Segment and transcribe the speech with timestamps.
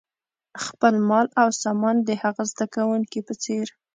[0.65, 3.65] خپل مال او سامان د هغه زده کوونکي په څېر.